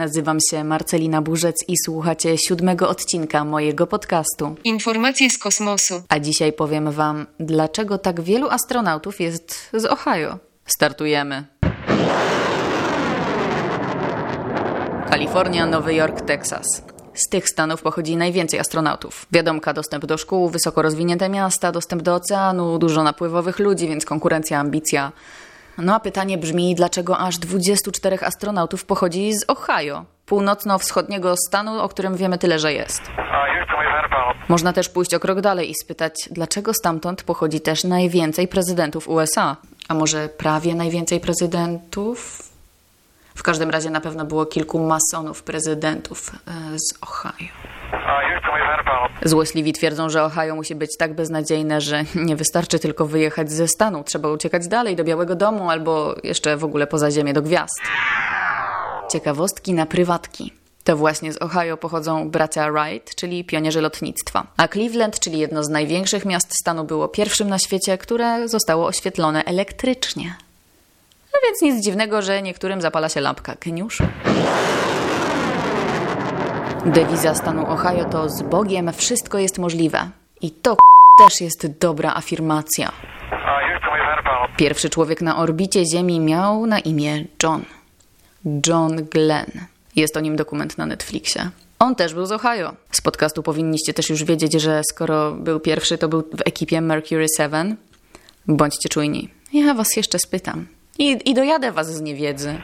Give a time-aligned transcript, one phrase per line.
[0.00, 4.56] nazywam się Marcelina Burzec i słuchacie siódmego odcinka mojego podcastu.
[4.64, 6.02] Informacje z kosmosu.
[6.08, 10.38] A dzisiaj powiem Wam, dlaczego tak wielu astronautów jest z Ohio.
[10.66, 11.44] Startujemy.
[15.10, 16.82] Kalifornia, Nowy Jork, Teksas.
[17.14, 19.26] Z tych stanów pochodzi najwięcej astronautów.
[19.32, 24.60] Wiadomka, dostęp do szkół, wysoko rozwinięte miasta, dostęp do oceanu, dużo napływowych ludzi, więc konkurencja,
[24.60, 25.12] ambicja.
[25.82, 32.16] No a pytanie brzmi, dlaczego aż 24 astronautów pochodzi z Ohio, północno-wschodniego stanu, o którym
[32.16, 33.02] wiemy tyle, że jest.
[34.48, 39.56] Można też pójść o krok dalej i spytać, dlaczego stamtąd pochodzi też najwięcej prezydentów USA?
[39.88, 42.49] A może prawie najwięcej prezydentów?
[43.40, 47.48] W każdym razie na pewno było kilku masonów prezydentów e, z Ohio.
[49.22, 54.04] Złośliwi twierdzą, że Ohio musi być tak beznadziejne, że nie wystarczy tylko wyjechać ze stanu.
[54.04, 57.80] Trzeba uciekać dalej do Białego Domu albo jeszcze w ogóle poza ziemię do gwiazd.
[59.12, 60.52] Ciekawostki na prywatki.
[60.84, 64.46] To właśnie z Ohio pochodzą bracia Wright, czyli pionierzy lotnictwa.
[64.56, 69.44] A Cleveland, czyli jedno z największych miast stanu, było pierwszym na świecie, które zostało oświetlone
[69.44, 70.34] elektrycznie.
[71.32, 74.04] No więc nic dziwnego, że niektórym zapala się lampka geniuszu.
[76.86, 80.10] Dewiza stanu Ohio to z Bogiem wszystko jest możliwe.
[80.40, 80.76] I to
[81.18, 82.92] też jest dobra afirmacja.
[84.56, 87.64] Pierwszy człowiek na orbicie Ziemi miał na imię John.
[88.66, 89.50] John Glenn.
[89.96, 91.50] Jest o nim dokument na Netflixie.
[91.78, 92.72] On też był z Ohio.
[92.92, 97.26] Z podcastu powinniście też już wiedzieć, że skoro był pierwszy, to był w ekipie Mercury
[97.36, 97.76] 7.
[98.48, 99.28] Bądźcie czujni.
[99.52, 100.66] Ja was jeszcze spytam.
[101.00, 102.58] I, i dojadę was z niewiedzy.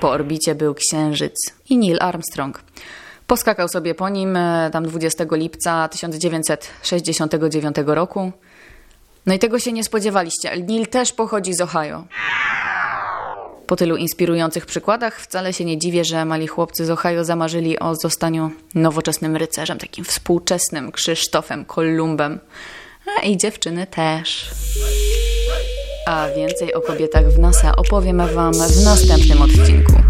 [0.00, 1.34] Po orbicie był Księżyc
[1.68, 2.62] i Neil Armstrong.
[3.26, 8.32] Poskakał sobie po nim e, tam 20 lipca 1969 roku.
[9.26, 10.56] No i tego się nie spodziewaliście.
[10.56, 12.04] Neil też pochodzi z Ohio.
[13.66, 17.94] Po tylu inspirujących przykładach wcale się nie dziwię, że mali chłopcy z Ohio zamarzyli o
[17.94, 22.40] zostaniu nowoczesnym rycerzem, takim współczesnym Krzysztofem Kolumbem.
[23.18, 24.50] A i dziewczyny też.
[26.06, 30.09] A więcej o kobietach w NASA opowiem Wam w następnym odcinku.